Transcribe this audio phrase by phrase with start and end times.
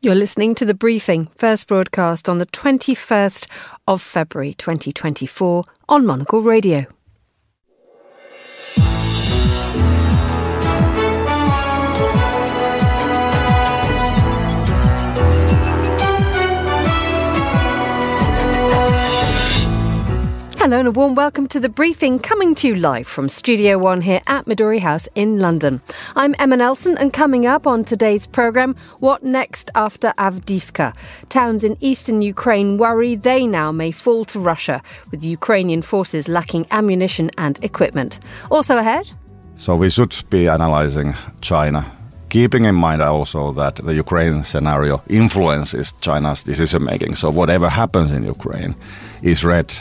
[0.00, 3.48] You're listening to The Briefing, first broadcast on the 21st
[3.88, 6.86] of February 2024 on Monocle Radio.
[20.60, 24.00] Hello and a warm welcome to the briefing coming to you live from Studio One
[24.00, 25.80] here at Midori House in London.
[26.16, 30.96] I'm Emma Nelson and coming up on today's programme, what next after Avdiivka?
[31.28, 36.66] Towns in eastern Ukraine worry they now may fall to Russia, with Ukrainian forces lacking
[36.72, 38.18] ammunition and equipment.
[38.50, 39.08] Also ahead.
[39.54, 41.86] So we should be analysing China
[42.30, 47.14] keeping in mind also that the Ukraine scenario influences China's decision making.
[47.14, 48.74] So whatever happens in Ukraine
[49.22, 49.72] is read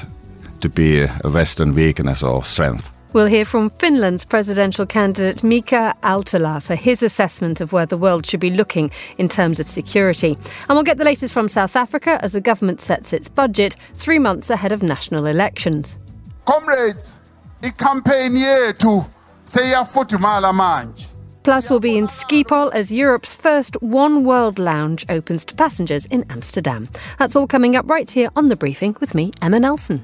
[0.61, 2.91] to be a Western weakness or strength.
[3.13, 8.25] We'll hear from Finland's presidential candidate Mika Aaltola for his assessment of where the world
[8.25, 10.37] should be looking in terms of security.
[10.67, 14.19] And we'll get the latest from South Africa as the government sets its budget three
[14.19, 15.97] months ahead of national elections.
[16.45, 17.21] Comrades,
[17.63, 19.07] i-campaign yethu
[19.45, 21.13] seyafudumala manje.
[21.43, 26.25] Plus, we'll be in Schiphol as Europe's first One World lounge opens to passengers in
[26.29, 26.89] Amsterdam.
[27.19, 30.03] That's all coming up right here on The Briefing with me, Emma Nelson.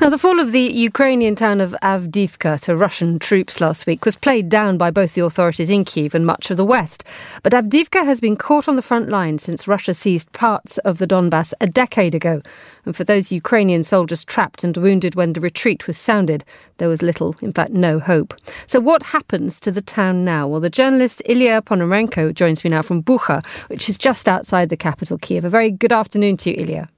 [0.00, 4.16] Now, the fall of the Ukrainian town of Avdiivka to Russian troops last week was
[4.16, 7.04] played down by both the authorities in Kiev and much of the West.
[7.42, 11.06] But Avdiivka has been caught on the front line since Russia seized parts of the
[11.06, 12.40] Donbass a decade ago.
[12.86, 16.46] And for those Ukrainian soldiers trapped and wounded when the retreat was sounded,
[16.78, 18.32] there was little, in fact, no hope.
[18.66, 20.48] So, what happens to the town now?
[20.48, 24.78] Well, the journalist Ilya Ponomarenko joins me now from Bucha, which is just outside the
[24.78, 25.44] capital, Kiev.
[25.44, 26.88] A very good afternoon to you, Ilya.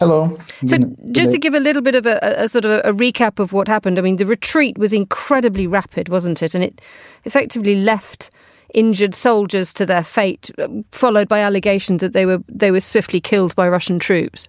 [0.00, 0.38] Hello.
[0.64, 0.78] So,
[1.10, 3.52] just to give a little bit of a, a sort of a, a, recap of
[3.52, 6.54] what happened, I mean, the retreat was incredibly rapid, wasn't it?
[6.54, 6.80] And it
[7.24, 8.30] effectively left
[8.74, 10.50] injured soldiers to their fate,
[10.92, 14.48] followed by allegations that they were they were swiftly killed by Russian troops.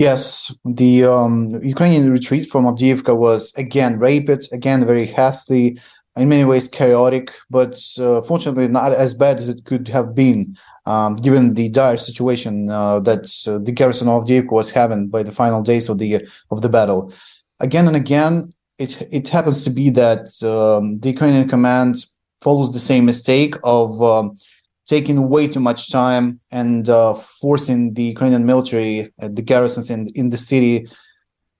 [0.00, 5.78] Yes, the um, Ukrainian retreat from Avdiivka was again rapid, again very hasty,
[6.18, 10.54] in many ways chaotic, but uh, fortunately not as bad as it could have been
[10.86, 15.22] um, given the dire situation uh, that uh, the garrison of Avdiivka was having by
[15.22, 17.12] the final days of the of the battle.
[17.60, 22.04] Again and again, it it happens to be that um, the Ukrainian command
[22.40, 24.38] follows the same mistake of um,
[24.86, 30.08] taking way too much time and uh, forcing the Ukrainian military, uh, the garrisons in
[30.14, 30.88] in the city,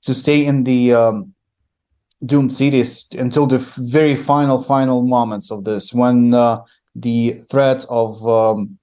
[0.02, 1.34] to stay in the um,
[2.24, 6.58] doomed cities until the very final final moments of this when uh,
[6.96, 8.78] the threat of um,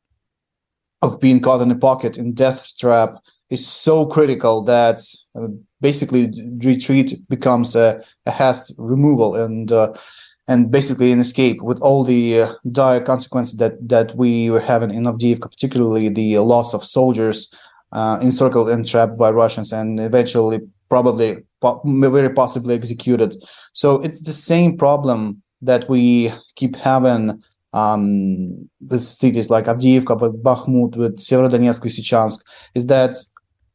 [1.01, 3.09] of being caught in a pocket in death trap
[3.50, 5.00] is so critical that
[5.35, 5.47] uh,
[5.81, 6.31] basically
[6.63, 9.94] retreat becomes a, a haste removal and uh,
[10.47, 14.91] and basically an escape with all the uh, dire consequences that that we were having
[14.91, 17.53] in Avdiivka, particularly the loss of soldiers
[17.91, 20.59] uh, encircled and trapped by Russians and eventually
[20.90, 21.38] probably
[21.86, 23.36] very possibly executed.
[23.74, 27.42] So it's the same problem that we keep having
[27.74, 32.40] um, cities like Avdiivka, with Bakhmut, with Severodonetsk, Lysychansk,
[32.74, 33.18] is that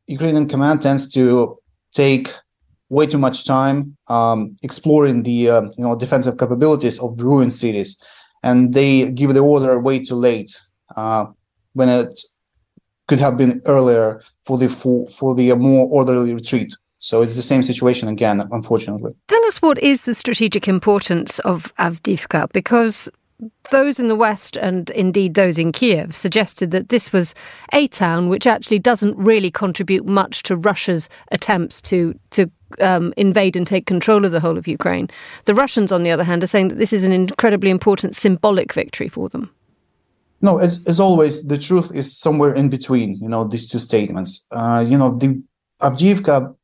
[0.06, 1.58] Ukrainian command tends to
[1.92, 2.32] take
[2.88, 8.02] way too much time um, exploring the uh, you know defensive capabilities of ruined cities,
[8.42, 10.50] and they give the order way too late
[10.96, 11.26] uh,
[11.74, 12.18] when it
[13.06, 16.74] could have been earlier for the for, for the more orderly retreat.
[17.00, 19.12] So it's the same situation again, unfortunately.
[19.28, 23.10] Tell us what is the strategic importance of Avdiivka because
[23.70, 27.34] those in the West and indeed those in Kiev suggested that this was
[27.72, 32.50] a town which actually doesn't really contribute much to Russia's attempts to to
[32.80, 35.08] um, invade and take control of the whole of Ukraine.
[35.46, 38.72] The Russians, on the other hand, are saying that this is an incredibly important symbolic
[38.72, 39.50] victory for them.
[40.42, 43.16] No, as, as always, the truth is somewhere in between.
[43.22, 44.46] You know these two statements.
[44.50, 45.42] Uh, you know the
[45.80, 46.54] Avdiivka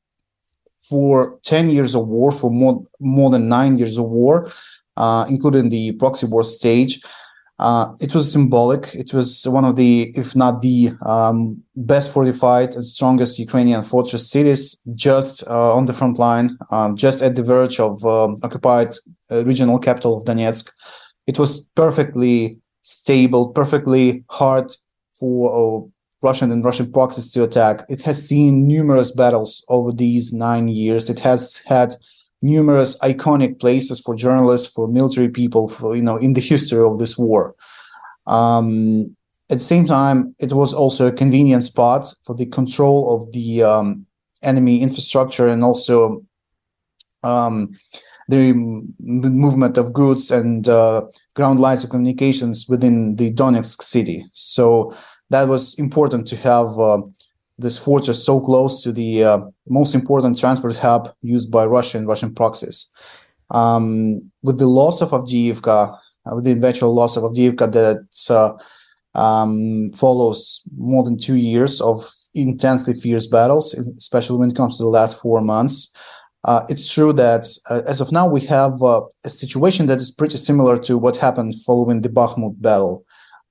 [0.89, 4.51] for ten years of war, for more more than nine years of war
[4.97, 7.03] uh, including the proxy war stage.
[7.59, 8.95] Uh, it was symbolic.
[8.95, 14.31] It was one of the, if not the um, best fortified and strongest Ukrainian fortress
[14.31, 18.95] cities, just uh, on the front line, um, just at the verge of um, occupied
[19.31, 20.71] uh, regional capital of Donetsk.
[21.27, 24.71] It was perfectly stable, perfectly hard
[25.19, 25.89] for uh,
[26.23, 27.85] Russian and Russian proxies to attack.
[27.89, 31.11] It has seen numerous battles over these nine years.
[31.11, 31.95] It has had
[32.43, 36.99] numerous iconic places for journalists, for military people, for you know, in the history of
[36.99, 37.55] this war.
[38.27, 39.17] Um,
[39.49, 43.63] at the same time, it was also a convenient spot for the control of the
[43.63, 44.07] um,
[44.43, 46.25] enemy infrastructure and also
[47.23, 47.73] um,
[48.29, 48.53] the,
[48.99, 51.03] movement of goods and uh,
[51.35, 54.25] ground lines of communications within the Donetsk city.
[54.33, 54.95] So
[55.31, 57.03] that was important to have uh,
[57.59, 62.07] this fortress so close to the uh, most important transport hub used by Russia and
[62.07, 62.91] Russian proxies.
[63.51, 69.19] Um, with the loss of Avdiivka, uh, with the eventual loss of Avdiivka, that uh,
[69.19, 74.83] um, follows more than two years of intensely fierce battles, especially when it comes to
[74.83, 75.95] the last four months.
[76.45, 80.11] Uh, it's true that uh, as of now we have uh, a situation that is
[80.11, 83.05] pretty similar to what happened following the Bakhmut battle,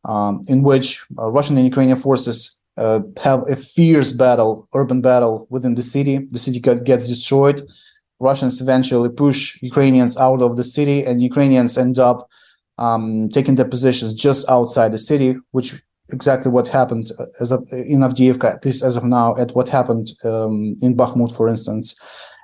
[0.05, 5.47] um, in which uh, Russian and Ukrainian forces uh, have a fierce battle, urban battle
[5.49, 6.19] within the city.
[6.29, 7.61] The city gets destroyed.
[8.19, 12.29] Russians eventually push Ukrainians out of the city, and Ukrainians end up
[12.77, 15.75] um, taking their positions just outside the city, which
[16.09, 20.11] exactly what happened uh, as of, in Avdiivka, this as of now, at what happened
[20.23, 21.95] um, in Bakhmut, for instance.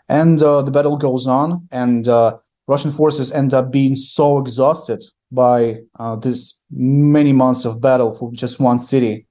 [0.10, 2.38] And uh, the battle goes on, and uh,
[2.68, 8.32] Russian forces end up being so exhausted by uh, this many months of battle for
[8.34, 9.26] just one city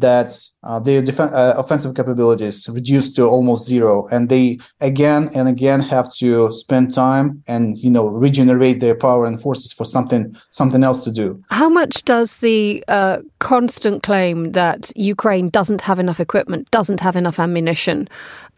[0.00, 0.32] that
[0.62, 5.80] uh, their def- uh, offensive capabilities reduced to almost zero, and they again and again
[5.80, 10.82] have to spend time and you know regenerate their power and forces for something something
[10.82, 11.42] else to do.
[11.50, 17.16] How much does the uh, constant claim that Ukraine doesn't have enough equipment, doesn't have
[17.16, 18.08] enough ammunition,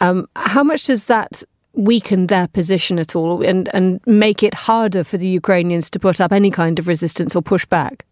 [0.01, 1.43] um, how much does that
[1.75, 6.21] weaken their position at all and and make it harder for the Ukrainians to put
[6.21, 8.05] up any kind of resistance or push back?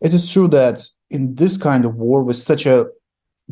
[0.00, 2.86] It is true that in this kind of war with such a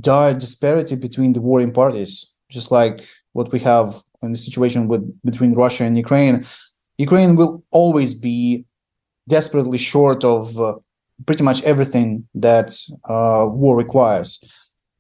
[0.01, 3.01] dire disparity between the warring parties, just like
[3.33, 6.45] what we have in the situation with between Russia and Ukraine,
[6.99, 8.65] Ukraine will always be
[9.29, 10.75] desperately short of uh,
[11.27, 12.71] pretty much everything that
[13.05, 14.43] uh, war requires.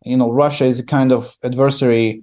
[0.04, 2.22] You know, Russia is a kind of adversary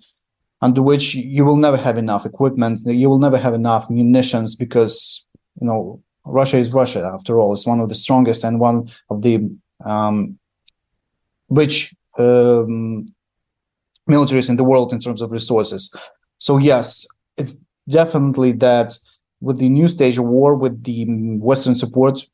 [0.61, 5.25] under which you will never have enough equipment, you will never have enough munitions because
[5.61, 7.53] you know Russia is Russia after all.
[7.53, 9.49] It's one of the strongest and one of the
[9.85, 10.37] um,
[11.49, 13.05] rich um,
[14.09, 15.93] militaries in the world in terms of resources.
[16.39, 17.05] So yes,
[17.37, 18.91] it's definitely that
[19.41, 21.05] with the new stage of war, with the
[21.39, 22.25] Western support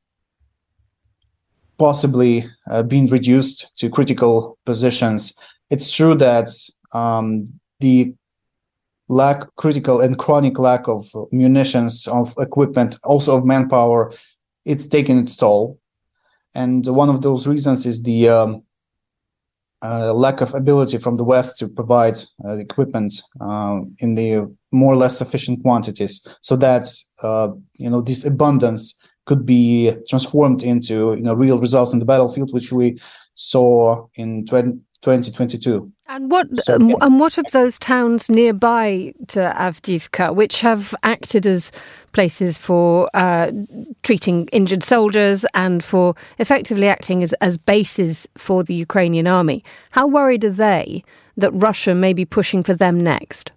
[1.77, 5.37] possibly uh, being reduced to critical positions,
[5.69, 6.49] it's true that
[6.93, 7.45] um,
[7.83, 8.13] the
[9.09, 14.11] lack, critical and chronic lack of munitions, of equipment, also of manpower,
[14.65, 15.77] it's taken its toll
[16.55, 18.63] and one of those reasons is the um,
[19.81, 24.93] uh, lack of ability from the West to provide uh, equipment uh, in the more
[24.93, 26.87] or less sufficient quantities, so that
[27.21, 32.05] uh, you know this abundance could be transformed into you know real results in the
[32.05, 32.97] battlefield, which we
[33.35, 35.87] saw in 20, 2022.
[36.13, 36.97] And what so, um, yes.
[37.01, 41.71] and what of those towns nearby to Avdiivka, which have acted as
[42.11, 43.51] places for uh,
[44.03, 49.63] treating injured soldiers and for effectively acting as, as bases for the Ukrainian army?
[49.89, 51.03] How worried are they
[51.37, 53.51] that Russia may be pushing for them next?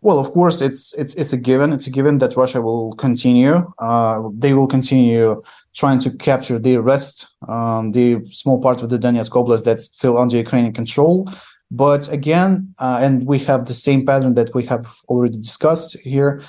[0.00, 1.72] Well, of course, it's it's it's a given.
[1.72, 3.68] It's a given that Russia will continue.
[3.80, 5.42] Uh, they will continue
[5.74, 10.18] trying to capture the rest, um, the small part of the Donetsk Oblast that's still
[10.18, 11.28] under Ukrainian control.
[11.76, 16.40] But again, uh, and we have the same pattern that we have already discussed here,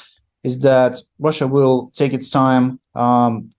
[0.43, 3.49] is that Russia will take its time, um,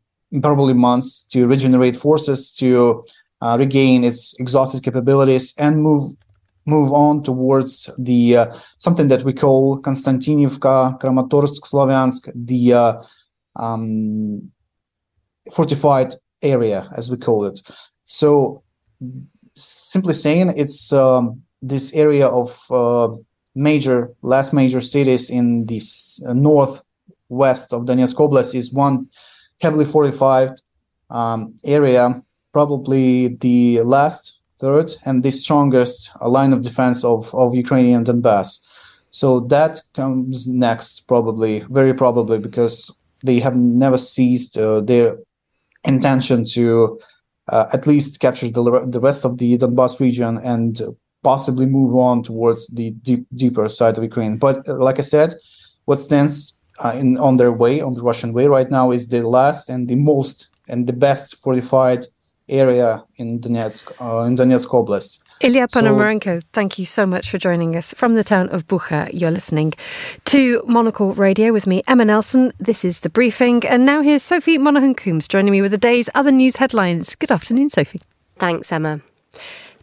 [0.40, 3.04] probably months, to regenerate forces, to
[3.40, 6.12] uh, regain its exhausted capabilities, and move
[6.66, 8.46] move on towards the uh,
[8.78, 13.02] something that we call Konstantinivka, Kramatorsk, Slavyansk, the uh,
[13.56, 14.52] um,
[15.52, 17.60] fortified area, as we call it.
[18.04, 18.62] So,
[19.56, 23.08] simply saying, it's um, this area of uh,
[23.54, 29.08] major, last major cities in this uh, northwest of Donetsk Oblast is one
[29.60, 30.50] heavily fortified
[31.10, 32.22] um, area,
[32.52, 38.60] probably the last third and the strongest line of defense of, of Ukrainian Donbass.
[39.10, 45.16] So that comes next, probably, very probably, because they have never ceased uh, their
[45.84, 47.00] intention to
[47.48, 50.82] uh, at least capture the, the rest of the Donbass region and
[51.22, 54.36] possibly move on towards the deep, deeper side of Ukraine.
[54.36, 55.34] But uh, like I said,
[55.86, 59.26] what stands uh, in on their way, on the Russian way right now, is the
[59.26, 62.06] last and the most and the best fortified
[62.48, 65.22] area in Donetsk, uh, in Donetsk Oblast.
[65.40, 69.10] Ilya Ponomarenko, so, thank you so much for joining us from the town of Bucha.
[69.12, 69.74] You're listening
[70.26, 72.54] to Monocle Radio with me, Emma Nelson.
[72.58, 76.08] This is the briefing, and now here's Sophie Monaghan Coombs joining me with the day's
[76.14, 77.14] other news headlines.
[77.14, 78.00] Good afternoon, Sophie.
[78.36, 79.00] Thanks, Emma.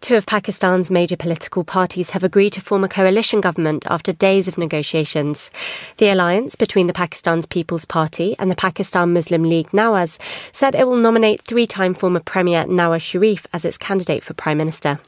[0.03, 4.49] Two of Pakistan's major political parties have agreed to form a coalition government after days
[4.49, 5.49] of negotiations.
[5.95, 10.19] The alliance between the Pakistan's People's Party and the Pakistan Muslim League Nawaz
[10.51, 14.57] said it will nominate three time former Premier Nawaz Sharif as its candidate for Prime
[14.57, 14.99] Minister.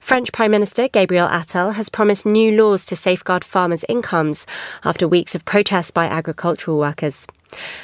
[0.00, 4.44] French Prime Minister Gabriel Attal has promised new laws to safeguard farmers' incomes
[4.84, 7.28] after weeks of protests by agricultural workers.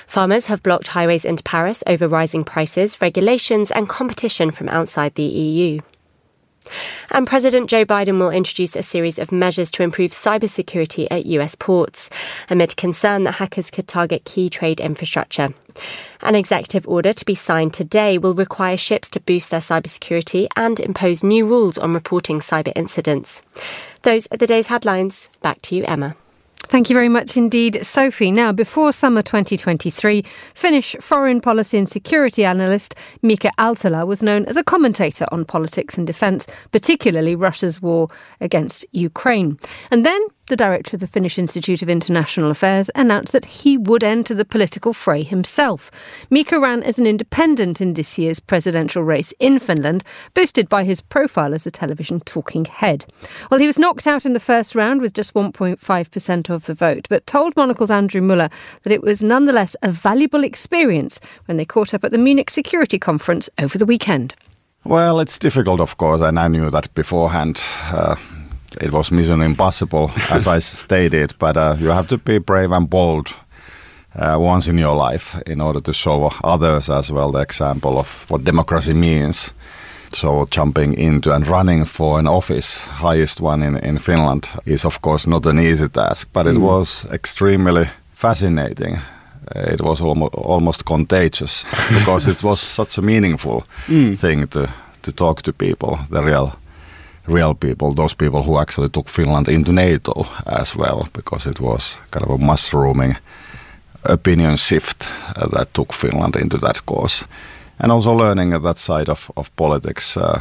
[0.06, 5.22] Farmers have blocked highways into Paris over rising prices, regulations, and competition from outside the
[5.22, 5.80] EU.
[7.10, 11.54] And President Joe Biden will introduce a series of measures to improve cybersecurity at US
[11.54, 12.10] ports,
[12.50, 15.54] amid concern that hackers could target key trade infrastructure.
[16.20, 20.80] An executive order to be signed today will require ships to boost their cybersecurity and
[20.80, 23.40] impose new rules on reporting cyber incidents.
[24.02, 25.28] Those are the day's headlines.
[25.40, 26.16] Back to you, Emma.
[26.64, 28.30] Thank you very much indeed, Sophie.
[28.30, 30.22] Now, before summer 2023,
[30.54, 35.96] Finnish foreign policy and security analyst Mika Aaltola was known as a commentator on politics
[35.96, 38.08] and defence, particularly Russia's war
[38.40, 39.58] against Ukraine.
[39.90, 44.02] And then the director of the Finnish Institute of International Affairs announced that he would
[44.02, 45.90] enter the political fray himself.
[46.30, 51.00] Mika ran as an independent in this year's presidential race in Finland, boosted by his
[51.00, 53.06] profile as a television talking head.
[53.50, 57.06] Well, he was knocked out in the first round with just 1.5% of the vote,
[57.08, 58.50] but told Monocle's Andrew Mueller
[58.82, 62.98] that it was nonetheless a valuable experience when they caught up at the Munich Security
[62.98, 64.34] Conference over the weekend.
[64.84, 67.62] Well, it's difficult, of course, and I knew that beforehand.
[67.90, 68.16] Uh,
[68.80, 72.88] it was mission impossible, as I stated, but uh, you have to be brave and
[72.88, 73.34] bold
[74.14, 78.26] uh, once in your life in order to show others as well the example of
[78.28, 79.52] what democracy means.
[80.12, 85.02] So jumping into and running for an office, highest one in, in Finland, is of
[85.02, 86.62] course not an easy task, but it mm.
[86.62, 89.00] was extremely fascinating.
[89.54, 91.64] It was almost, almost contagious
[91.98, 94.18] because it was such a meaningful mm.
[94.18, 94.68] thing to,
[95.02, 96.58] to talk to people, the real
[97.28, 101.98] real people, those people who actually took Finland into NATO as well, because it was
[102.10, 103.16] kind of a mushrooming
[104.04, 105.06] opinion shift
[105.36, 107.26] uh, that took Finland into that course.
[107.78, 110.40] And also learning that side of, of politics, uh,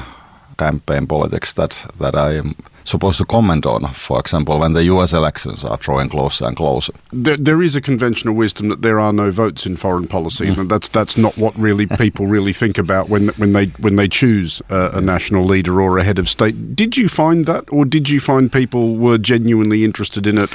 [0.58, 2.56] campaign politics that, that I am
[2.88, 6.94] supposed to comment on, for example, when the US elections are drawing closer and closer?
[7.12, 10.58] There, there is a conventional wisdom that there are no votes in foreign policy, mm.
[10.58, 14.08] and that's that's not what really people really think about when when they when they
[14.08, 16.76] choose a, a national leader or a head of state.
[16.76, 20.50] Did you find that, or did you find people were genuinely interested in it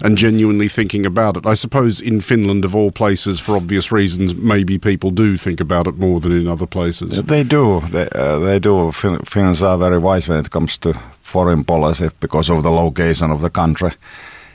[0.00, 1.46] and genuinely thinking about it?
[1.46, 5.86] I suppose in Finland, of all places, for obvious reasons, maybe people do think about
[5.86, 7.22] it more than in other places.
[7.22, 7.80] They do.
[7.90, 8.92] They, uh, they do.
[8.92, 10.94] Finns are very wise when it comes to
[11.32, 13.90] foreign policy because of the location of the country.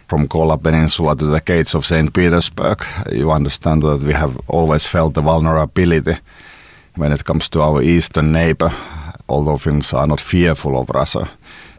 [0.07, 2.13] From Kola Peninsula to the gates of St.
[2.13, 6.17] Petersburg, you understand that we have always felt the vulnerability
[6.95, 8.71] when it comes to our eastern neighbor,
[9.27, 11.29] although Finns are not fearful of Russia.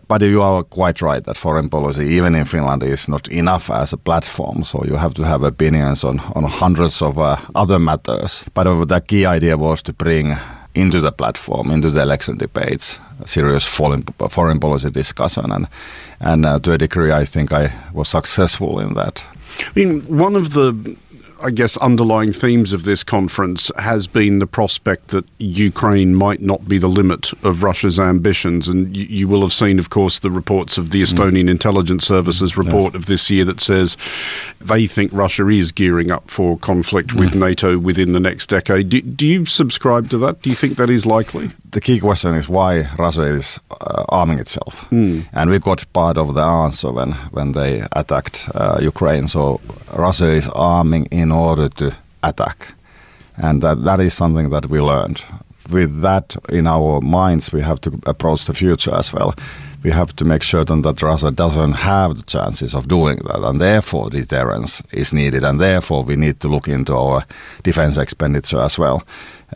[0.09, 3.93] But you are quite right that foreign policy, even in Finland, is not enough as
[3.93, 4.65] a platform.
[4.65, 8.45] So you have to have opinions on, on hundreds of uh, other matters.
[8.55, 10.37] But uh, the key idea was to bring
[10.79, 15.67] into the platform, into the election debates, serious foreign, foreign policy discussion, and
[16.21, 19.25] and uh, to a degree, I think I was successful in that.
[19.61, 20.97] I mean, one of the
[21.43, 26.69] I guess, underlying themes of this conference has been the prospect that Ukraine might not
[26.69, 28.69] be the limit of Russia's ambitions.
[28.69, 31.07] And you, you will have seen, of course, the reports of the mm.
[31.07, 31.51] Estonian mm.
[31.51, 33.01] Intelligence Services report yes.
[33.01, 33.97] of this year that says
[34.61, 37.21] they think Russia is gearing up for conflict mm.
[37.21, 38.89] with NATO within the next decade.
[38.89, 40.43] Do, do, you subscribe to that?
[40.43, 41.51] Do you think that is likely?
[41.71, 44.87] The key question is why Russia is uh, arming itself.
[44.91, 45.27] Mm.
[45.33, 49.29] And we got part of the answer when, when they attacked uh, Ukraine.
[49.29, 49.61] So
[49.95, 52.73] Russia is arming in in order to attack.
[53.37, 55.23] And that, that is something that we learned.
[55.71, 59.35] With that in our minds, we have to approach the future as well.
[59.85, 63.61] We have to make certain that Russia doesn't have the chances of doing that, and
[63.61, 67.25] therefore deterrence is needed, and therefore we need to look into our
[67.63, 69.03] defense expenditure as well.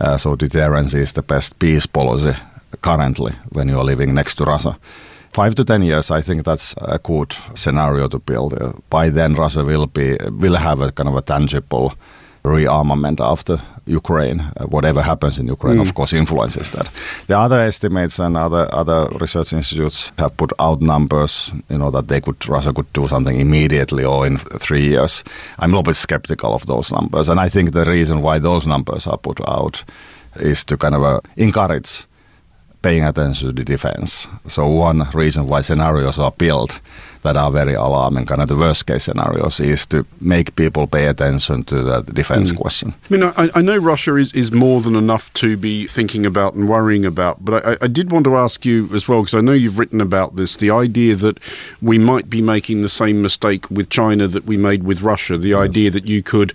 [0.00, 2.34] Uh, so deterrence is the best peace policy
[2.80, 4.78] currently when you are living next to Russia
[5.32, 8.52] five to ten years, I think that's a good scenario to build.
[8.54, 11.92] Uh, by then, Russia will be will have a kind of a tangible
[12.44, 14.40] rearmament after Ukraine.
[14.56, 15.82] Uh, whatever happens in Ukraine, mm.
[15.82, 16.88] of course, influences that.
[17.26, 22.08] The other estimates and other other research institutes have put out numbers, you know, that
[22.08, 25.24] they could Russia could do something immediately or in three years.
[25.58, 28.66] I'm a little bit skeptical of those numbers, and I think the reason why those
[28.66, 29.84] numbers are put out
[30.36, 32.06] is to kind of uh, encourage
[32.82, 34.26] paying attention to the defense.
[34.46, 36.80] So one reason why scenarios are built
[37.22, 41.06] that are very alarming, kind of the worst case scenarios, is to make people pay
[41.06, 42.56] attention to the defense mm.
[42.56, 42.94] question.
[43.08, 46.54] I mean, I, I, know Russia is, is more than enough to be thinking about
[46.54, 49.40] and worrying about, but I, I did want to ask you as well, because I
[49.40, 51.38] know you've written about this, the idea that
[51.80, 55.50] we might be making the same mistake with China that we made with Russia, the
[55.50, 55.60] yes.
[55.60, 56.52] idea that you could,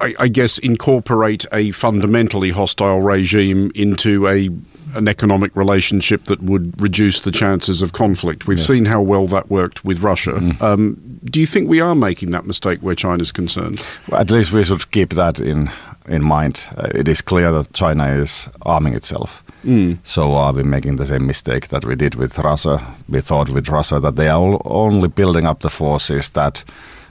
[0.00, 4.50] I, I guess, incorporate a fundamentally hostile regime into a
[4.94, 8.46] an economic relationship that would reduce the chances of conflict.
[8.46, 8.66] We've yes.
[8.66, 10.32] seen how well that worked with Russia.
[10.32, 10.62] Mm.
[10.62, 13.84] Um, do you think we are making that mistake where China is concerned?
[14.08, 15.70] Well, at least we should keep that in
[16.08, 16.66] in mind.
[16.76, 19.42] Uh, it is clear that China is arming itself.
[19.64, 19.98] Mm.
[20.04, 22.80] So are we making the same mistake that we did with Russia?
[23.08, 26.64] We thought with Russia that they are only building up the forces that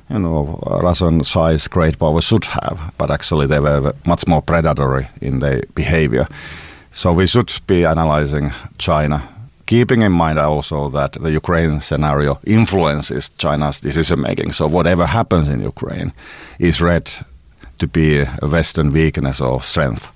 [0.10, 5.08] you know, Russian size great power should have, but actually they were much more predatory
[5.22, 6.28] in their behavior.
[6.92, 9.28] So we should be analyzing China,
[9.66, 14.54] keeping in mind also that the Ukraine scenario influences China's decision making.
[14.54, 16.12] So whatever happens in Ukraine
[16.60, 17.12] is read
[17.80, 20.08] to be a Western weakness or strength.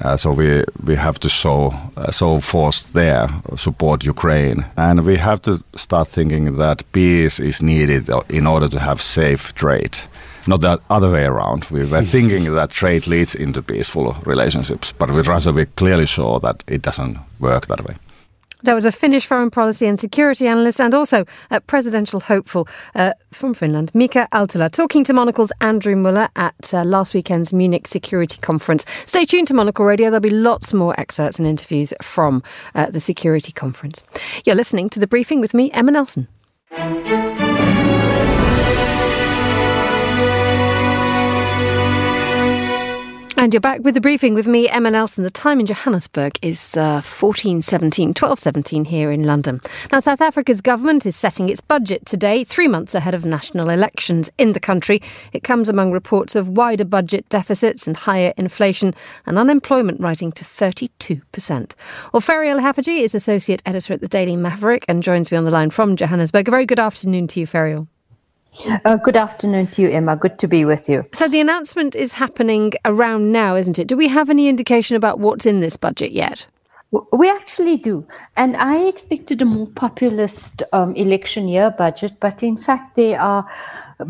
[0.00, 5.16] Uh, so we we have to show uh, show force there, support Ukraine, and we
[5.16, 9.98] have to start thinking that peace is needed in order to have safe trade
[10.48, 11.64] not the other way around.
[11.70, 12.06] We were hmm.
[12.06, 16.82] thinking that trade leads into peaceful relationships, but with Russia, we clearly saw that it
[16.82, 17.96] doesn't work that way.
[18.64, 23.12] That was a Finnish foreign policy and security analyst and also a presidential hopeful uh,
[23.30, 28.38] from Finland, Mika Aaltola, talking to Monocle's Andrew Mueller at uh, last weekend's Munich Security
[28.38, 28.84] Conference.
[29.06, 30.10] Stay tuned to Monocle Radio.
[30.10, 32.42] There'll be lots more excerpts and interviews from
[32.74, 34.02] uh, the Security Conference.
[34.44, 36.26] You're listening to The Briefing with me, Emma Nelson.
[43.48, 45.24] And you're back with the briefing with me, Emma Nelson.
[45.24, 49.62] The time in Johannesburg is uh, 14.17, 12.17 here in London.
[49.90, 54.28] Now, South Africa's government is setting its budget today, three months ahead of national elections
[54.36, 55.00] in the country.
[55.32, 60.44] It comes among reports of wider budget deficits and higher inflation and unemployment rising to
[60.44, 61.22] 32%.
[62.12, 65.50] Well, Ferial Haffajee is Associate Editor at the Daily Maverick and joins me on the
[65.50, 66.48] line from Johannesburg.
[66.48, 67.88] A very good afternoon to you, Ferial.
[68.84, 70.16] Uh, good afternoon to you, Emma.
[70.16, 71.04] Good to be with you.
[71.12, 73.86] So, the announcement is happening around now, isn't it?
[73.86, 76.46] Do we have any indication about what's in this budget yet?
[77.12, 78.06] We actually do.
[78.36, 83.46] And I expected a more populist um, election year budget, but in fact, there are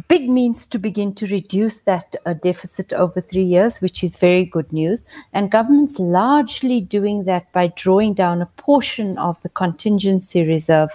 [0.06, 4.44] big means to begin to reduce that uh, deficit over three years, which is very
[4.44, 5.04] good news.
[5.32, 10.90] And government's largely doing that by drawing down a portion of the contingency reserve.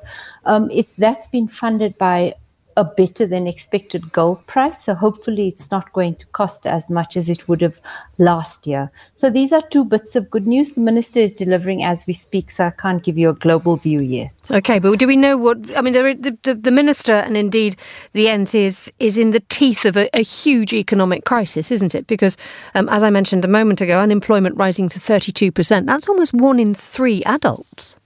[0.46, 2.36] Um, it's that's been funded by
[2.76, 4.86] a better than expected gold price.
[4.86, 7.80] So hopefully it's not going to cost as much as it would have
[8.18, 8.92] last year.
[9.16, 10.74] So these are two bits of good news.
[10.74, 14.02] The minister is delivering as we speak, so I can't give you a global view
[14.02, 14.36] yet.
[14.50, 15.76] Okay, but do we know what?
[15.78, 17.76] I mean, the, the, the minister and indeed
[18.14, 22.08] the ANC is, is in the teeth of a, a huge economic crisis, isn't it?
[22.08, 22.38] Because,
[22.76, 25.86] um, as I mentioned a moment ago, unemployment rising to 32%.
[25.86, 27.98] That's almost one in three adults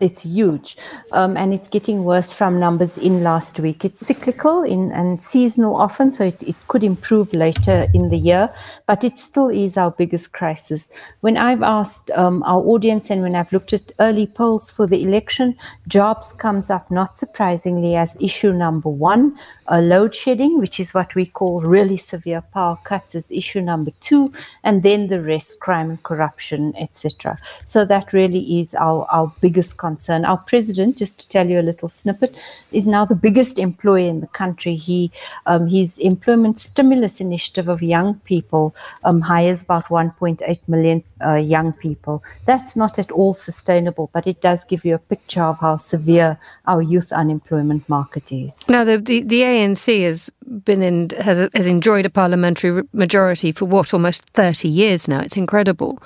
[0.00, 0.76] it's huge.
[1.12, 3.84] Um, and it's getting worse from numbers in last week.
[3.84, 8.52] It's cyclical in and seasonal often so it, it could improve later in the year
[8.86, 10.90] but it still is our biggest crisis.
[11.20, 15.02] When i've asked um, our audience and when i've looked at early polls for the
[15.02, 15.56] election
[15.88, 19.38] jobs comes up not surprisingly as issue number one
[19.70, 23.92] uh, load shedding which is what we call really severe power cuts is issue number
[24.00, 24.32] two
[24.64, 29.76] and then the rest crime and corruption etc so that really is our, our biggest
[29.76, 29.89] concern.
[30.24, 32.34] Our president, just to tell you a little snippet,
[32.72, 34.76] is now the biggest employer in the country.
[34.76, 35.10] He
[35.46, 38.74] um, his employment stimulus initiative of young people
[39.04, 42.22] um, hires about 1.8 million uh, young people.
[42.46, 46.38] That's not at all sustainable, but it does give you a picture of how severe
[46.66, 48.68] our youth unemployment market is.
[48.68, 50.30] Now, the the, the ANC has
[50.64, 55.20] been in has has enjoyed a parliamentary majority for what almost 30 years now.
[55.20, 55.98] It's incredible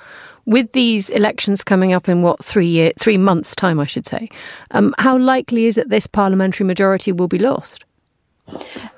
[0.45, 4.29] with these elections coming up in what three year, three months' time, I should say,
[4.71, 7.83] um, how likely is it this parliamentary majority will be lost?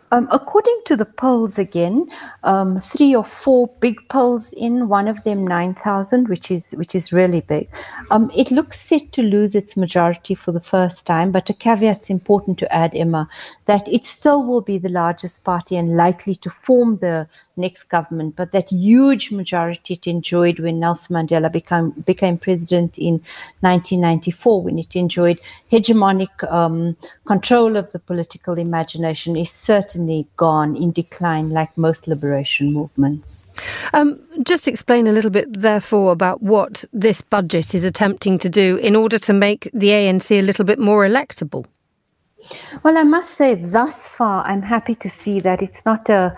[0.09, 2.09] Um, according to the polls again,
[2.43, 6.95] um, three or four big polls in one of them nine thousand, which is which
[6.95, 7.67] is really big.
[8.09, 12.09] Um, it looks set to lose its majority for the first time, but a caveat's
[12.09, 13.27] important to add, Emma,
[13.65, 18.35] that it still will be the largest party and likely to form the next government,
[18.35, 23.15] but that huge majority it enjoyed when Nelson Mandela became became president in
[23.61, 25.39] 1994, when it enjoyed
[25.71, 32.73] hegemonic um, control of the political imagination, is certainly gone in decline, like most liberation
[32.73, 33.45] movements.
[33.93, 38.77] Um, just explain a little bit, therefore, about what this budget is attempting to do
[38.77, 41.65] in order to make the ANC a little bit more electable.
[42.83, 46.37] Well, I must say, thus far, I'm happy to see that it's not a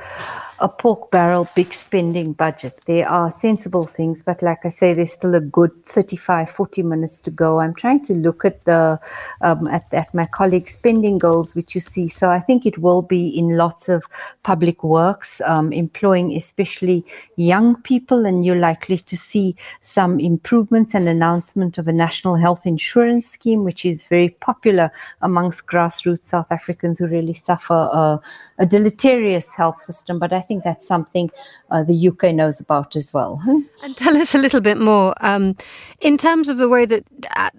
[0.61, 2.79] a pork barrel big spending budget.
[2.85, 7.21] There are sensible things, but like I say, there's still a good 35, 40 minutes
[7.21, 7.59] to go.
[7.59, 8.99] I'm trying to look at the
[9.41, 12.07] um, at, at my colleagues' spending goals, which you see.
[12.07, 14.05] So I think it will be in lots of
[14.43, 21.07] public works, um, employing especially young people, and you're likely to see some improvements and
[21.07, 24.91] announcement of a national health insurance scheme, which is very popular
[25.21, 28.19] amongst grassroots South Africans who really suffer a,
[28.57, 30.19] a deleterious health system.
[30.19, 31.29] But I think that's something
[31.71, 33.41] uh, the UK knows about as well.
[33.83, 35.55] And tell us a little bit more um,
[36.01, 37.03] in terms of the way that,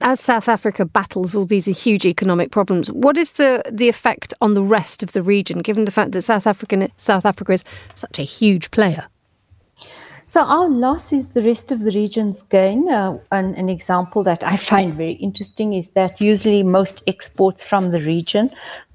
[0.03, 4.55] as South Africa battles all these huge economic problems, what is the the effect on
[4.55, 8.19] the rest of the region, given the fact that South African South Africa is such
[8.19, 9.05] a huge player?
[10.31, 12.89] So our loss is the rest of the region's gain.
[12.89, 17.91] Uh, an, an, example that I find very interesting is that usually most exports from
[17.91, 18.49] the region,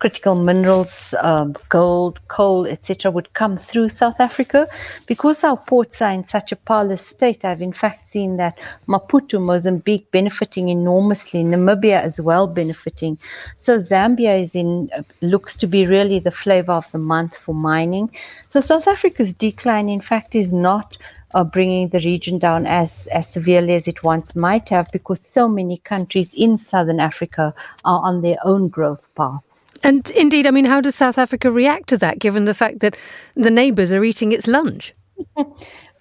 [0.05, 4.67] critical minerals, um, gold, coal, etc., would come through South Africa.
[5.07, 8.55] Because our ports are in such a parlous state, I've in fact seen that
[8.87, 13.17] Maputo, Mozambique, benefiting enormously, Namibia as well benefiting.
[13.57, 17.55] So Zambia is in uh, looks to be really the flavor of the month for
[17.55, 18.11] mining.
[18.43, 20.95] So South Africa's decline, in fact, is not
[21.35, 25.47] of bringing the region down as, as severely as it once might have because so
[25.47, 29.54] many countries in southern Africa are on their own growth paths.
[29.83, 32.97] And indeed, I mean, how does South Africa react to that given the fact that
[33.35, 34.93] the neighbours are eating its lunch?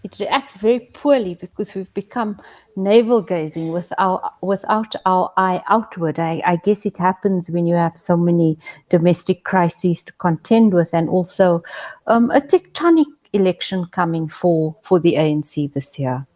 [0.05, 2.41] it reacts very poorly because we've become
[2.77, 6.19] navel gazing with our, without our eye outward.
[6.19, 8.59] I, I, guess it happens when you have so many
[8.91, 11.63] domestic crises to contend with and also
[12.07, 16.27] um, a tectonic election coming for, for the ANC this year.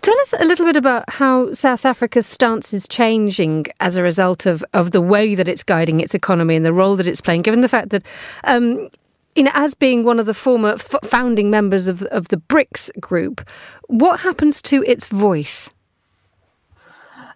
[0.00, 4.46] Tell us a little bit about how South Africa's stance is changing as a result
[4.46, 7.42] of, of the way that it's guiding its economy and the role that it's playing,
[7.42, 8.04] given the fact that,
[8.44, 8.88] um,
[9.34, 12.90] you know, as being one of the former f- founding members of, of the BRICS
[13.00, 13.46] group,
[13.86, 15.70] what happens to its voice?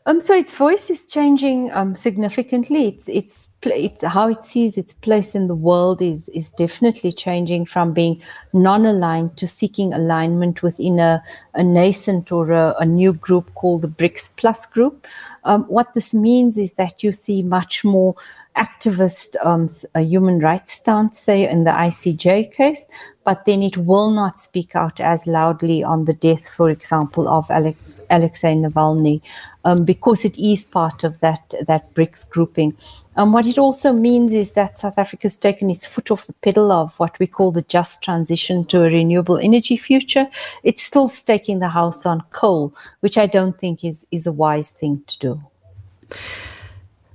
[0.07, 2.89] Um, so its voice is changing um, significantly.
[2.89, 7.65] It's it's it's how it sees its place in the world is is definitely changing
[7.65, 8.21] from being
[8.53, 11.23] non-aligned to seeking alignment within a,
[11.55, 15.07] a nascent or a, a new group called the BRICS Plus group.
[15.45, 18.15] Um, what this means is that you see much more
[18.57, 22.87] activist um, human rights stance, say in the ICJ case,
[23.25, 27.51] but then it will not speak out as loudly on the death, for example, of
[27.51, 29.21] Alex, Alexei Navalny,
[29.65, 32.77] um, because it is part of that, that BRICS grouping.
[33.17, 36.33] Um, what it also means is that South Africa has taken its foot off the
[36.33, 40.27] pedal of what we call the just transition to a renewable energy future.
[40.65, 44.71] It's still staking the house on coal, which I don't think is, is a wise
[44.71, 45.41] thing to do.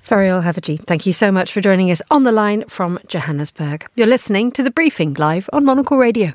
[0.09, 3.87] Ferial Haffajee, thank you so much for joining us on the line from Johannesburg.
[3.93, 6.33] You're listening to The Briefing live on Monocle Radio.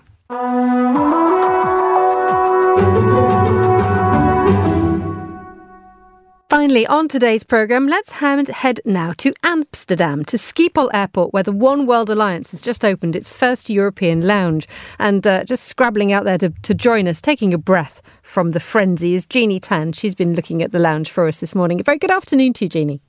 [6.49, 11.85] Finally, on today's programme, let's head now to Amsterdam, to Schiphol Airport, where the One
[11.85, 14.69] World Alliance has just opened its first European lounge.
[15.01, 18.61] And uh, just scrabbling out there to, to join us, taking a breath from the
[18.61, 19.91] frenzy, is Jeannie Tan.
[19.91, 21.81] She's been looking at the lounge for us this morning.
[21.81, 23.01] A very good afternoon to you, Jeannie.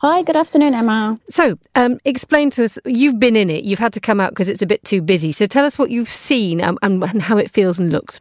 [0.00, 1.18] Hi, good afternoon, Emma.
[1.30, 2.78] So, um, explain to us.
[2.84, 3.64] You've been in it.
[3.64, 5.32] You've had to come out because it's a bit too busy.
[5.32, 8.20] So, tell us what you've seen and, and, and how it feels and looks.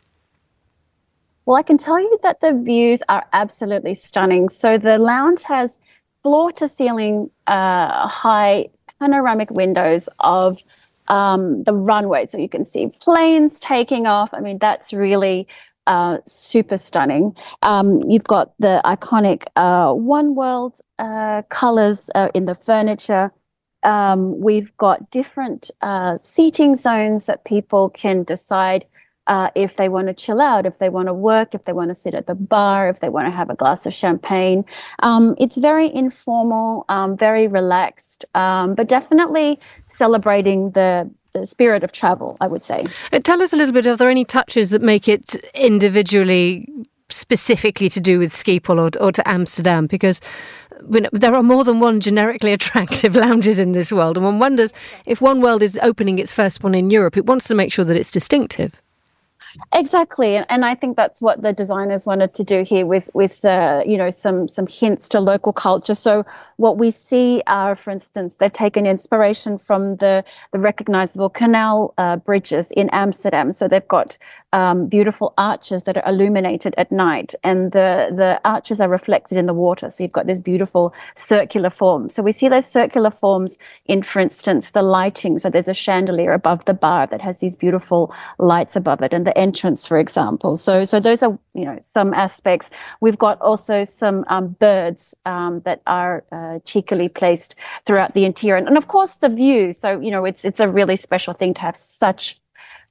[1.45, 4.47] Well, I can tell you that the views are absolutely stunning.
[4.47, 5.77] So, the lounge has
[6.23, 10.63] floor to ceiling uh, high panoramic windows of
[11.09, 12.25] um, the runway.
[12.27, 14.33] So, you can see planes taking off.
[14.33, 15.45] I mean, that's really
[15.87, 17.35] uh, super stunning.
[17.61, 23.31] Um, you've got the iconic uh, One World uh, colors uh, in the furniture.
[23.83, 28.85] Um, we've got different uh, seating zones that people can decide
[29.27, 31.89] uh, if they want to chill out, if they want to work, if they want
[31.89, 34.63] to sit at the bar, if they want to have a glass of champagne.
[34.99, 41.91] Um, it's very informal, um, very relaxed, um, but definitely celebrating the the spirit of
[41.91, 42.85] travel, I would say.
[43.11, 43.85] Uh, tell us a little bit.
[43.87, 46.67] Are there any touches that make it individually
[47.09, 49.85] specifically to do with Schiphol or, or to Amsterdam?
[49.87, 50.21] Because
[50.89, 54.73] know, there are more than one generically attractive lounges in this world, and one wonders
[55.05, 57.85] if One World is opening its first one in Europe, it wants to make sure
[57.85, 58.81] that it's distinctive.
[59.73, 63.43] Exactly, and, and I think that's what the designers wanted to do here with with
[63.45, 65.95] uh, you know some some hints to local culture.
[65.95, 66.25] So
[66.57, 72.17] what we see are, for instance, they've taken inspiration from the the recognizable canal uh,
[72.17, 73.53] bridges in Amsterdam.
[73.53, 74.17] So they've got
[74.55, 79.47] um, beautiful arches that are illuminated at night, and the the arches are reflected in
[79.47, 79.89] the water.
[79.89, 82.07] So you've got this beautiful circular form.
[82.07, 85.39] So we see those circular forms in, for instance, the lighting.
[85.39, 89.27] So there's a chandelier above the bar that has these beautiful lights above it, and
[89.27, 90.55] the entrance, for example.
[90.55, 92.69] So so those are you know some aspects.
[93.01, 98.55] We've got also some um, birds um, that are uh, cheekily placed throughout the interior,
[98.55, 99.73] and, and of course the view.
[99.73, 102.39] So you know it's it's a really special thing to have such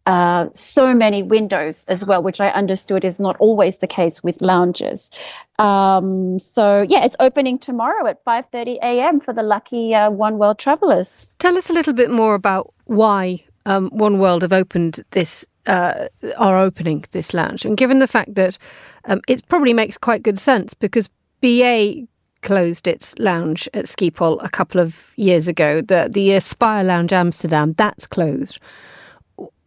[0.06, 4.40] uh, so many windows as well, which I understood is not always the case with
[4.42, 5.10] lounges.
[5.58, 9.20] Um, so yeah, it's opening tomorrow at 5:30 a.m.
[9.20, 11.30] for the lucky uh, One World travelers.
[11.38, 15.46] Tell us a little bit more about why um, One World have opened this.
[15.66, 18.58] Uh, are opening this lounge, and given the fact that
[19.06, 21.08] um, it probably makes quite good sense because
[21.40, 22.06] BA
[22.42, 25.80] closed its lounge at Schiphol a couple of years ago.
[25.80, 28.60] The the Aspire Lounge Amsterdam that's closed.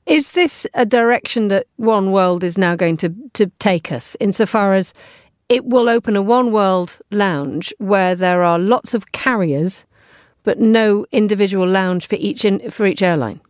[0.08, 4.74] Is this a direction that One World is now going to, to take us, insofar
[4.74, 4.94] as
[5.50, 9.86] it will open a One World lounge where there are lots of carriers,
[10.44, 13.42] but no individual lounge for each in, for each airline?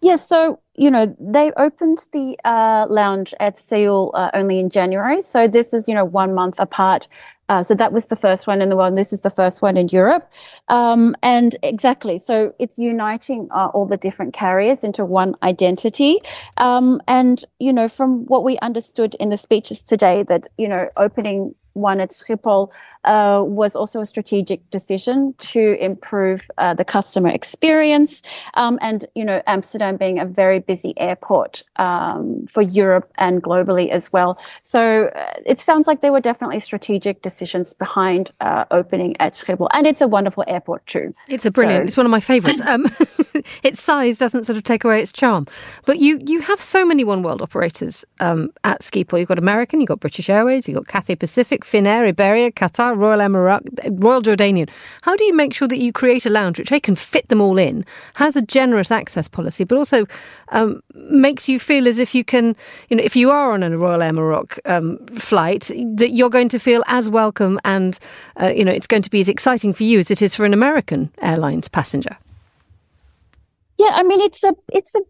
[0.00, 5.22] Yes, so you know they opened the uh, lounge at Seoul uh, only in January,
[5.22, 7.08] so this is you know one month apart
[7.48, 8.88] uh, so that was the first one in the world.
[8.88, 10.30] And this is the first one in Europe.
[10.68, 16.18] Um, and exactly, so it's uniting uh, all the different carriers into one identity.
[16.56, 20.88] Um, and, you know, from what we understood in the speeches today, that, you know,
[20.96, 22.70] opening one at Schiphol
[23.04, 28.22] uh, was also a strategic decision to improve uh, the customer experience.
[28.54, 33.88] Um, and, you know, Amsterdam being a very busy airport um, for Europe and globally
[33.90, 34.38] as well.
[34.62, 39.68] So uh, it sounds like there were definitely strategic decisions behind uh, opening at Schiphol.
[39.72, 41.14] And it's a wonderful airport too.
[41.28, 41.84] It's a brilliant, so.
[41.84, 42.62] it's one of my favourites.
[42.68, 42.84] Um,
[43.62, 45.46] its size doesn't sort of take away its charm.
[45.86, 49.18] But you, you have so many One World operators um, at Schiphol.
[49.18, 53.20] You've got American, you've got British Airways, you've got Cathay Pacific, Finnair, Iberia, Qatar, Royal
[53.20, 54.68] Air Maroc, Royal Jordanian.
[55.02, 57.58] How do you make sure that you create a lounge which can fit them all
[57.58, 60.06] in, has a generous access policy, but also
[60.48, 62.56] um, makes you feel as if you can,
[62.88, 66.48] you know, if you are on a Royal Air Maroc um, flight, that you're going
[66.48, 67.98] to feel as welcome and,
[68.40, 70.44] uh, you know, it's going to be as exciting for you as it is for
[70.44, 72.16] an American Airlines passenger.
[73.78, 75.00] Yeah, I mean it's a it's a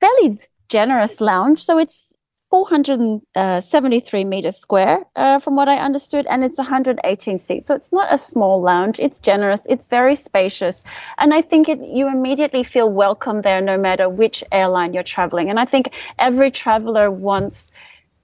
[0.00, 2.16] fairly generous lounge, so it's
[2.50, 7.66] 473 uh, meters square, uh, from what I understood, and it's 118 seats.
[7.66, 9.00] So it's not a small lounge.
[9.00, 9.62] It's generous.
[9.68, 10.82] It's very spacious,
[11.18, 15.50] and I think it, you immediately feel welcome there, no matter which airline you're traveling.
[15.50, 17.70] And I think every traveler wants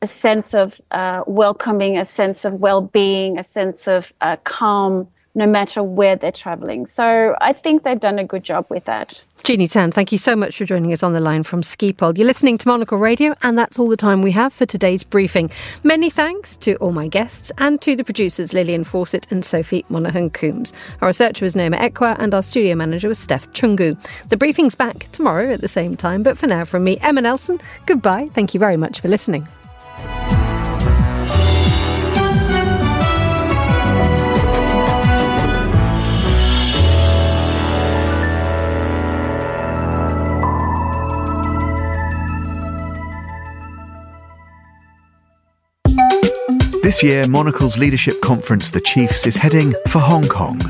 [0.03, 5.47] a sense of uh, welcoming, a sense of well-being, a sense of uh, calm, no
[5.47, 6.87] matter where they're traveling.
[6.87, 9.23] So I think they've done a good job with that.
[9.43, 12.17] Jeannie Tan, thank you so much for joining us on the line from Schiphol.
[12.17, 15.51] You're listening to Monocle Radio, and that's all the time we have for today's briefing.
[15.83, 20.29] Many thanks to all my guests and to the producers Lillian Fawcett and Sophie Monaghan
[20.29, 20.75] Coombs.
[21.01, 23.97] Our researcher was Noma Ekwa, and our studio manager was Steph Chungu.
[24.29, 27.61] The briefing's back tomorrow at the same time, but for now, from me, Emma Nelson,
[27.87, 28.29] goodbye.
[28.35, 29.49] Thank you very much for listening.
[46.91, 50.61] This year, Monocle's leadership conference, The Chiefs, is heading for Hong Kong.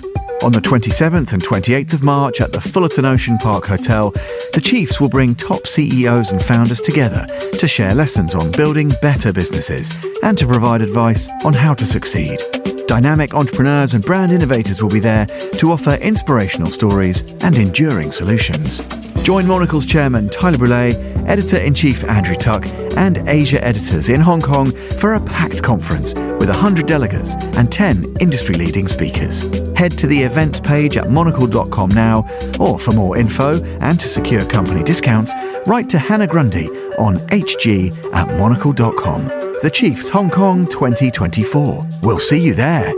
[0.43, 4.11] On the 27th and 28th of March at the Fullerton Ocean Park Hotel,
[4.53, 7.27] the Chiefs will bring top CEOs and founders together
[7.59, 12.39] to share lessons on building better businesses and to provide advice on how to succeed.
[12.87, 18.83] Dynamic entrepreneurs and brand innovators will be there to offer inspirational stories and enduring solutions.
[19.23, 20.95] Join Monocle's chairman Tyler Brûlé,
[21.29, 26.15] editor in chief Andrew Tuck, and Asia editors in Hong Kong for a packed conference
[26.15, 29.43] with 100 delegates and 10 industry leading speakers.
[29.77, 32.27] Head to the events page at monocle.com now,
[32.59, 35.33] or for more info and to secure company discounts,
[35.67, 39.29] write to Hannah Grundy on hg at monocle.com.
[39.63, 41.87] The Chiefs Hong Kong 2024.
[42.03, 42.93] We'll see you there.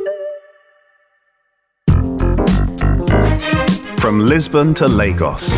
[4.13, 5.49] From Lisbon to Lagos,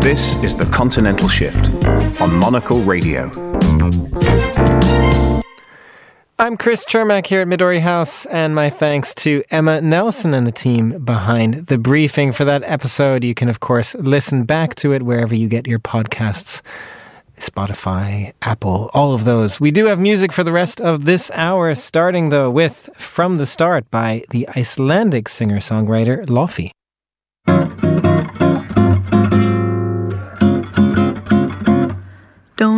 [0.00, 1.72] this is The Continental Shift
[2.20, 3.28] on Monocle Radio.
[6.38, 10.52] I'm Chris Chermak here at Midori House, and my thanks to Emma Nelson and the
[10.52, 13.24] team behind the briefing for that episode.
[13.24, 16.62] You can, of course, listen back to it wherever you get your podcasts.
[17.40, 19.58] Spotify, Apple, all of those.
[19.58, 23.46] We do have music for the rest of this hour, starting though with From the
[23.46, 26.70] Start by the Icelandic singer songwriter Laufey.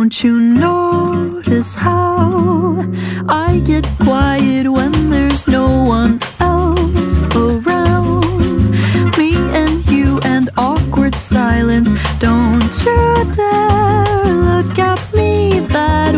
[0.09, 2.83] Don't you notice how
[3.27, 8.71] I get quiet when there's no one else around?
[9.19, 11.91] Me and you and awkward silence.
[12.17, 16.08] Don't you dare look at me that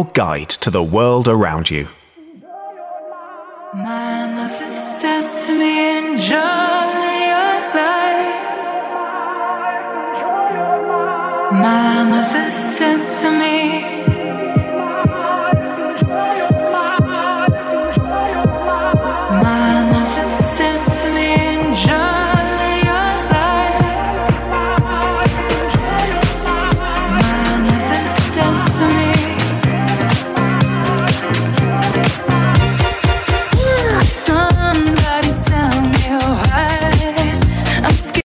[0.00, 1.86] your guide to the world around you.
[3.74, 8.40] My mother says to me, enjoy your life.
[11.66, 12.39] My mother